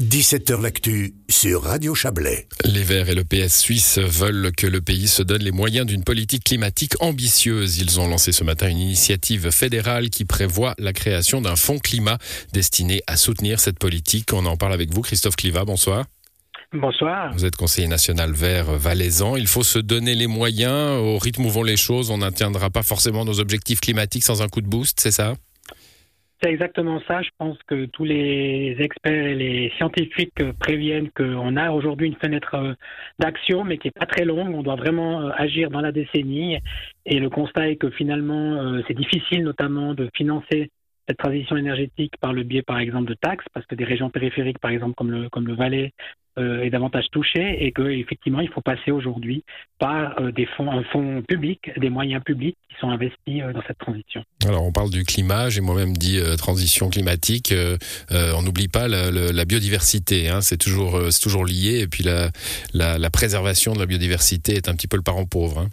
[0.00, 2.46] 17h L'actu sur Radio Chablais.
[2.64, 6.04] Les Verts et le PS suisse veulent que le pays se donne les moyens d'une
[6.04, 7.78] politique climatique ambitieuse.
[7.78, 12.18] Ils ont lancé ce matin une initiative fédérale qui prévoit la création d'un fonds climat
[12.52, 14.32] destiné à soutenir cette politique.
[14.32, 15.64] On en parle avec vous, Christophe Cliva.
[15.64, 16.04] Bonsoir.
[16.72, 17.32] Bonsoir.
[17.32, 19.34] Vous êtes conseiller national vert valaisan.
[19.34, 21.00] Il faut se donner les moyens.
[21.00, 24.48] Au rythme où vont les choses, on n'atteindra pas forcément nos objectifs climatiques sans un
[24.48, 25.34] coup de boost, c'est ça?
[26.40, 27.22] C'est exactement ça.
[27.22, 32.54] Je pense que tous les experts et les scientifiques préviennent qu'on a aujourd'hui une fenêtre
[32.54, 32.74] euh,
[33.18, 34.54] d'action, mais qui est pas très longue.
[34.54, 36.58] On doit vraiment euh, agir dans la décennie.
[37.06, 40.70] Et le constat est que finalement, euh, c'est difficile notamment de financer
[41.08, 44.58] cette transition énergétique par le biais, par exemple, de taxes, parce que des régions périphériques,
[44.58, 45.92] par exemple, comme le, comme le Valais,
[46.38, 49.42] euh, est davantage touché et qu'effectivement, il faut passer aujourd'hui
[49.80, 53.62] par euh, des fonds, un fonds public, des moyens publics qui sont investis euh, dans
[53.66, 54.22] cette transition.
[54.46, 57.52] Alors, on parle du climat, j'ai moi-même dit transition climatique.
[58.10, 61.80] on n'oublie pas la, biodiversité, hein, c'est toujours, toujours lié.
[61.80, 62.30] Et puis, la,
[62.72, 65.58] la, la, préservation de la biodiversité est un petit peu le parent pauvre.
[65.58, 65.68] Hein.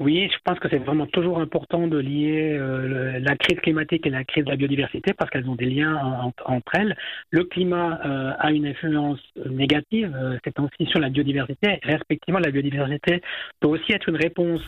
[0.00, 4.10] Oui, je pense que c'est vraiment toujours important de lier euh, la crise climatique et
[4.10, 6.96] la crise de la biodiversité parce qu'elles ont des liens entre elles.
[7.30, 11.78] Le climat euh, a une influence négative, euh, c'est aussi sur la biodiversité.
[11.84, 13.22] Respectivement, la biodiversité
[13.60, 14.62] peut aussi être une réponse,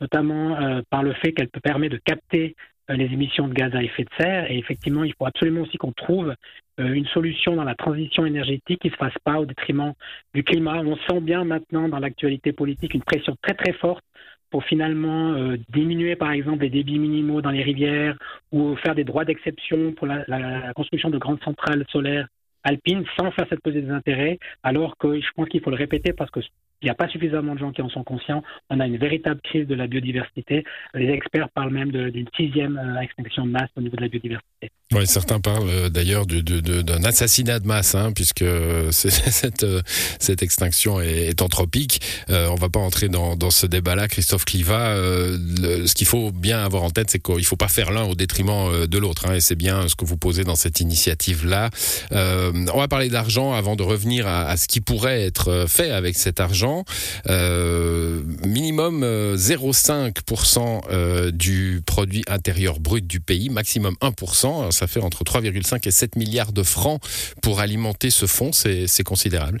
[0.00, 0.56] notamment
[0.90, 2.54] par le fait qu'elle peut permettre de capter
[2.88, 4.48] les émissions de gaz à effet de serre.
[4.48, 6.34] Et effectivement, il faut absolument aussi qu'on trouve
[6.78, 9.92] une solution dans la transition énergétique qui ne se fasse pas au détriment
[10.34, 10.80] du climat.
[10.84, 14.04] On sent bien maintenant dans l'actualité politique une pression très très forte
[14.50, 18.16] pour finalement euh, diminuer par exemple les débits minimaux dans les rivières
[18.52, 22.28] ou faire des droits d'exception pour la, la, construction de grandes centrales solaires
[22.64, 26.12] alpines sans faire cette pesée des intérêts, alors que je pense qu'il faut le répéter
[26.12, 26.40] parce que
[26.80, 28.42] il n'y a pas suffisamment de gens qui en sont conscients.
[28.70, 30.64] On a une véritable crise de la biodiversité.
[30.94, 34.70] Les experts parlent même d'une sixième euh, extinction de masse au niveau de la biodiversité.
[34.94, 38.44] Oui, certains parlent euh, d'ailleurs d'un assassinat de masse, hein, puisque
[38.90, 39.82] cette, euh,
[40.18, 42.00] cette extinction est, anthropique.
[42.28, 44.96] On on va pas entrer dans, ce débat-là, Christophe Cliva.
[44.96, 48.84] ce qu'il faut bien avoir en tête, c'est qu'il faut pas faire l'un au détriment
[48.86, 51.70] de l'autre, hein, et c'est bien ce que vous posez dans cette initiative-là.
[52.10, 56.16] on va parler d'argent avant de revenir à, à, ce qui pourrait être fait avec
[56.16, 56.84] cet argent.
[57.28, 64.72] Euh, minimum 0,5% euh, euh, du produit intérieur brut du pays, maximum 1%.
[64.78, 67.00] Ça fait entre 3,5 et 7 milliards de francs
[67.42, 68.52] pour alimenter ce fonds.
[68.52, 69.58] C'est considérable.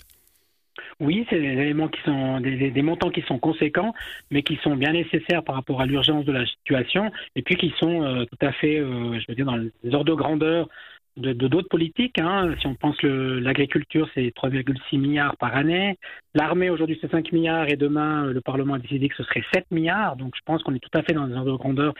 [1.00, 3.94] Oui, c'est des montants qui sont conséquents,
[4.30, 7.72] mais qui sont bien nécessaires par rapport à l'urgence de la situation, et puis qui
[7.80, 10.68] sont tout à fait, je veux dire, dans les ordres de grandeur
[11.18, 12.18] de d'autres politiques.
[12.20, 12.54] Hein.
[12.60, 15.98] Si on pense l'agriculture, c'est 3,6 milliards par année.
[16.34, 19.66] L'armée, aujourd'hui, c'est 5 milliards et demain, le Parlement a décidé que ce serait 7
[19.70, 20.16] milliards.
[20.16, 21.94] Donc, je pense qu'on est tout à fait dans des ordres de grandeur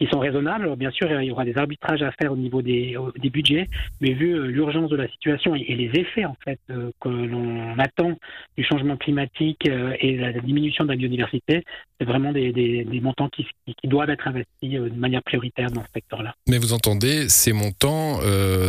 [0.00, 0.74] qui sont raisonnables.
[0.76, 2.96] bien sûr, il y aura des arbitrages à faire au niveau des,
[3.30, 3.68] budgets,
[4.00, 7.78] mais vu euh, l'urgence de la situation et, les effets, en fait, euh, que l'on
[7.78, 8.16] attend
[8.56, 11.64] du changement climatique euh, et la, diminution de la biodiversité,
[11.98, 13.46] c'est vraiment des, montants qui,
[13.84, 16.34] doivent être investis de manière prioritaire dans ce secteur-là.
[16.48, 18.20] Mais vous entendez, ces montants,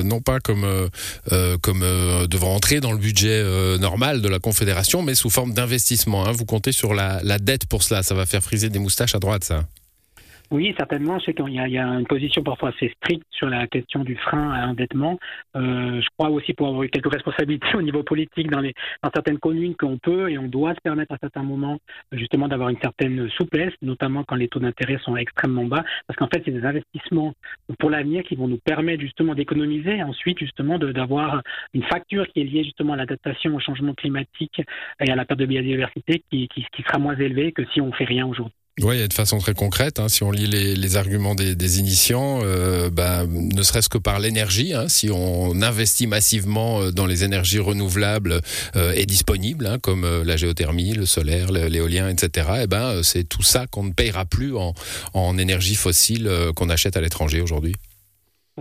[0.03, 0.66] non pas comme,
[1.62, 1.81] comme
[2.28, 3.44] devant entrer dans le budget
[3.79, 6.25] normal de la Confédération, mais sous forme d'investissement.
[6.25, 6.31] Hein.
[6.31, 8.03] Vous comptez sur la, la dette pour cela.
[8.03, 9.66] Ça va faire friser des moustaches à droite, ça.
[10.51, 11.17] Oui, certainement.
[11.22, 14.51] Sais qu'il y, y, a une position parfois assez stricte sur la question du frein
[14.51, 15.17] à l'endettement.
[15.56, 19.09] Euh, je crois aussi pour avoir eu quelques responsabilités au niveau politique dans, les, dans
[19.13, 21.79] certaines communes qu'on peut et on doit se permettre à certains moments
[22.12, 26.28] justement d'avoir une certaine souplesse, notamment quand les taux d'intérêt sont extrêmement bas, parce qu'en
[26.28, 27.33] fait, c'est des investissements
[27.79, 32.41] pour l'avenir qui vont nous permettre justement d'économiser et ensuite justement d'avoir une facture qui
[32.41, 34.62] est liée justement à l'adaptation au changement climatique
[35.00, 37.94] et à la perte de biodiversité qui, qui, qui sera moins élevée que si on
[37.94, 38.60] fait rien aujourd'hui.
[38.79, 43.25] Oui, de façon très concrète, hein, si on lit les, arguments des, initiants, euh, bah,
[43.27, 48.41] ne serait-ce que par l'énergie, hein, si on investit massivement euh, dans les énergies renouvelables
[48.77, 53.43] euh, et disponibles, hein, comme la géothermie, le solaire, l'éolien, etc., eh ben, c'est tout
[53.43, 57.75] ça qu'on ne payera plus en énergie fossile qu'on achète à l'étranger aujourd'hui.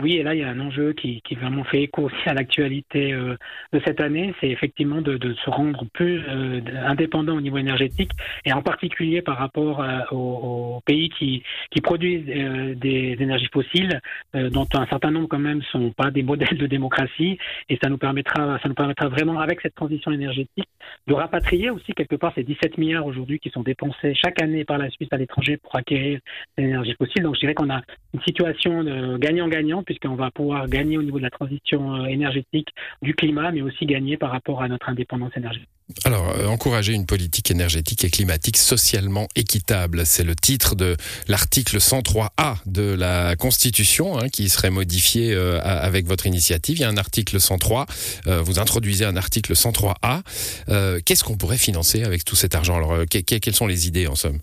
[0.03, 3.13] Oui, et là, il y a un enjeu qui, vraiment fait écho aussi à l'actualité
[3.13, 3.37] euh,
[3.73, 8.11] de cette année, c'est effectivement de, se rendre plus euh, indépendant au niveau énergétique,
[8.45, 11.43] et en particulier par rapport euh, aux, pays qui,
[11.83, 14.01] produisent des énergies fossiles,
[14.35, 17.39] dont un certain nombre quand même sont pas des modèles de démocratie,
[17.71, 20.69] et ça nous permettra, ça nous permettra vraiment, avec cette transition énergétique,
[21.07, 24.77] de rapatrier aussi quelque part ces 17 milliards aujourd'hui qui sont dépensés chaque année par
[24.77, 26.21] la Suisse à l'étranger pour acquérir
[26.59, 27.23] des énergies fossiles.
[27.23, 27.81] Donc je dirais qu'on a
[28.13, 28.85] une situation
[29.17, 32.69] gagnant-gagnant puisqu'on va pouvoir gagner au niveau de la transition énergétique
[33.03, 35.69] du climat, mais aussi gagner par rapport à notre indépendance énergétique.
[36.05, 40.97] Alors, encourager une politique énergétique et climatique socialement équitable, c'est le titre de
[41.27, 46.77] l'article 103A de la Constitution hein, qui serait modifié avec votre initiative.
[46.79, 47.87] Il y a un article 103,
[48.27, 50.23] vous introduisez un article 103A.
[51.03, 52.77] Qu'est-ce qu'on pourrait financer avec tout cet argent?
[52.77, 54.39] Alors, quelles sont les idées en somme?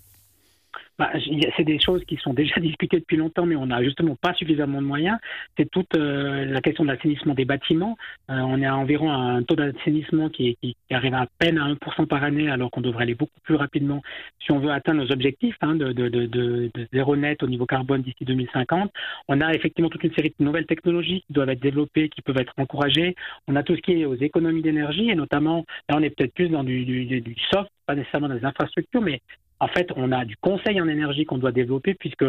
[0.98, 1.12] Bah,
[1.56, 4.82] c'est des choses qui sont déjà discutées depuis longtemps, mais on n'a justement pas suffisamment
[4.82, 5.18] de moyens.
[5.56, 7.96] C'est toute euh, la question de l'assainissement des bâtiments.
[8.30, 12.06] Euh, on est à environ un taux d'assainissement qui, qui, arrive à peine à 1%
[12.06, 14.02] par année, alors qu'on devrait aller beaucoup plus rapidement
[14.40, 17.66] si on veut atteindre nos objectifs hein, de, de, de, de, zéro net au niveau
[17.66, 18.90] carbone d'ici 2050.
[19.28, 22.38] On a effectivement toute une série de nouvelles technologies qui doivent être développées, qui peuvent
[22.38, 23.14] être encouragées.
[23.46, 26.34] On a tout ce qui est aux économies d'énergie, et notamment, là on est peut-être
[26.34, 29.20] plus dans du, du, du soft, pas nécessairement dans les infrastructures, mais
[29.60, 32.24] en fait, on a du conseil en énergie qu'on doit développer, puisque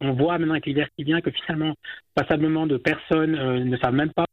[0.00, 1.74] on voit maintenant avec l'hiver qui vient que finalement,
[2.14, 4.26] passablement de personnes euh, ne savent même pas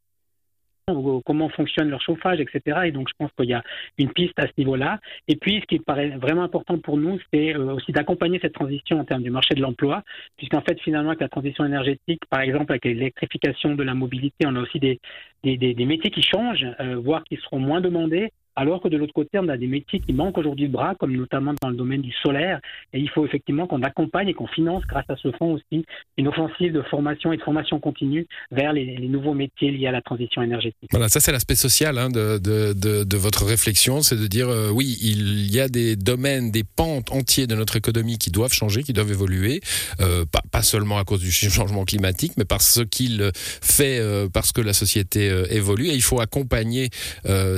[1.26, 2.82] comment fonctionne leur chauffage, etc.
[2.86, 3.64] Et donc, je pense qu'il y a
[3.98, 5.00] une piste à ce niveau-là.
[5.28, 9.00] Et puis, ce qui paraît vraiment important pour nous, c'est euh, aussi d'accompagner cette transition
[9.00, 10.04] en termes du marché de l'emploi,
[10.38, 14.56] puisqu'en fait, finalement, avec la transition énergétique, par exemple, avec l'électrification de la mobilité, on
[14.56, 15.00] a aussi des,
[15.44, 19.48] métiers qui changent, euh, voire qui seront moins demandés alors que de l'autre côté, on
[19.48, 22.60] a des métiers qui manquent aujourd'hui de bras, comme notamment dans le domaine du solaire,
[22.94, 25.86] et il faut effectivement qu'on accompagne et qu'on finance, grâce à ce fonds aussi,
[26.18, 30.02] une offensive de formation et de formation continue vers les, nouveaux métiers liés à la
[30.02, 30.90] transition énergétique.
[30.92, 34.70] Voilà, ça c'est l'aspect social hein, de, de, de, votre réflexion, c'est de dire euh,
[34.70, 38.84] oui, il y a des domaines, des pentes entiers de notre économie qui doivent changer,
[38.84, 39.62] qui doivent évoluer,
[40.00, 44.52] euh, pas, pas, seulement à cause du changement climatique, mais parce qu'il fait, euh, parce
[44.52, 46.90] que la société évolue, et il faut accompagner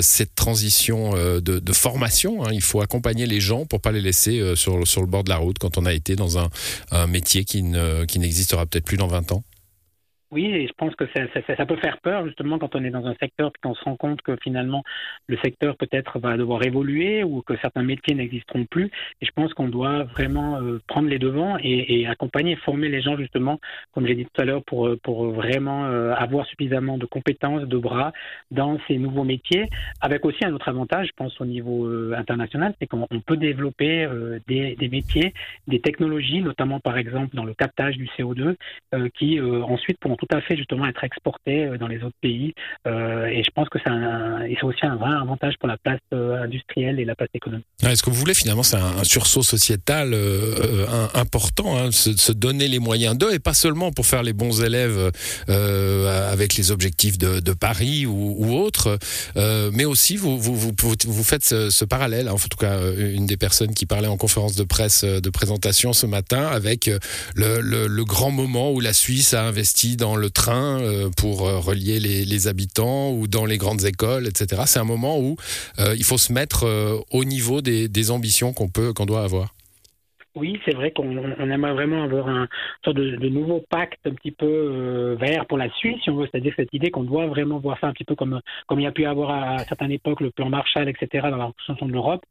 [0.02, 2.46] cette transition euh, de, formation.
[2.46, 2.50] Hein.
[2.54, 5.30] Il faut accompagner les gens pour pas les laisser euh, sur, sur le bord de
[5.30, 6.50] la route quand on a été dans un,
[6.92, 9.44] un métier qui n'existera peut-être plus dans 20 ans.
[10.34, 13.14] Oui, et je pense que ça, peut faire peur justement quand on est dans un
[13.22, 14.84] secteur et qu'on se rend compte que finalement
[15.28, 18.90] le secteur peut-être va devoir évoluer ou que certains métiers n'existeront plus.
[19.22, 23.16] Et je pense qu'on doit vraiment euh, prendre les devants et, accompagner, former les gens
[23.16, 23.60] justement,
[23.92, 27.78] comme j'ai dit tout à l'heure, pour, pour vraiment euh, avoir suffisamment de compétences, de
[27.78, 28.12] bras
[28.50, 29.70] dans ces nouveaux métiers.
[30.02, 34.10] Avec aussi un autre avantage, je pense au niveau euh, international, c'est qu'on peut développer
[34.48, 35.32] des, métiers,
[35.68, 38.56] des technologies, notamment par exemple dans le captage du CO2,
[39.14, 42.54] qui ensuite pourront tout à fait justement être exporté euh, dans les autres pays.
[42.88, 47.00] Euh, et je pense que c'est aussi un vrai avantage pour la place euh, industrielle
[47.00, 47.66] et la place économique.
[47.82, 50.16] Est-ce que vous voulez finalement, c'est un, sursaut sociétal
[51.14, 55.12] important, hein, se, donner les moyens d'eux et pas seulement pour faire les bons élèves
[55.48, 58.98] avec les objectifs de, Paris ou, autres,
[59.36, 63.74] mais aussi vous, vous, vous, faites ce, parallèle, hein, en tout cas une des personnes
[63.74, 66.90] qui parlait en conférence de presse de présentation ce matin avec
[67.36, 72.00] le grand moment où la Suisse a investi dans le train euh, pour euh, relier
[72.00, 74.64] les, habitants ou dans les grandes écoles, etc.
[74.66, 75.38] C'est un moment où
[75.80, 76.66] euh, il faut se mettre
[77.12, 79.54] au niveau des, ambitions qu'on peut, qu'on doit avoir.
[80.36, 82.48] Oui, c'est vrai qu'on aimerait vraiment avoir un
[82.84, 86.54] sorte de, nouveau pacte un petit peu vert pour la Suisse, si on veut, c'est-à-dire
[86.58, 88.92] cette idée qu'on doit vraiment voir ça un petit peu comme, comme il y a
[88.92, 92.24] pu avoir à, certaines époques le plan Marshall, etc., dans reconstruction de l'Europe,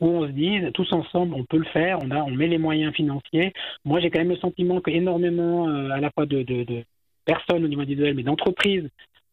[0.00, 2.58] où on se dit tous ensemble on peut le faire, on a on met les
[2.58, 3.52] moyens financiers.
[3.84, 6.44] Moi j'ai quand même le sentiment qu'énormément à la fois de,
[7.30, 8.88] personnes au niveau individuel, mais d'entreprises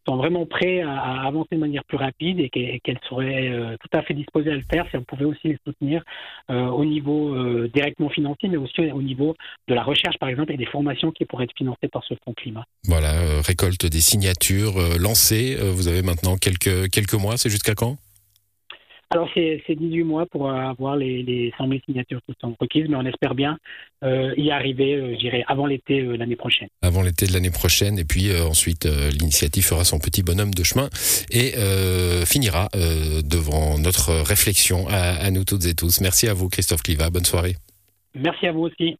[0.07, 4.01] sont vraiment prêts à, avancer de manière plus rapide et qu'elles seraient euh, tout à
[4.03, 6.01] fait disposées à le faire si on pouvait aussi les soutenir
[6.49, 9.35] euh, au niveau euh, directement financier, mais aussi au niveau
[9.67, 12.33] de la recherche, par exemple, et des formations qui pourraient être financées par ce fonds
[12.33, 12.63] climat.
[12.85, 15.57] Voilà, récolte des signatures lancées.
[15.59, 17.97] vous avez maintenant quelques, quelques mois, c'est jusqu'à quand?
[19.09, 22.97] Alors, c'est 18 mois pour avoir les, les 100 000 signatures qui sont requises, mais
[22.97, 23.57] on espère bien
[24.03, 26.67] euh, y arriver, euh, je dirais, avant l'été euh, l'année prochaine.
[26.81, 30.89] Avant l'été de l'année prochaine, et puis ensuite, l'initiative fera son petit bonhomme de chemin
[31.31, 31.53] et
[32.25, 32.69] finira
[33.23, 36.01] devant notre réflexion à, à nous toutes et tous.
[36.01, 37.09] Merci à vous, Christophe Cliva.
[37.09, 37.55] Bonne soirée.
[38.15, 38.97] Merci à vous aussi.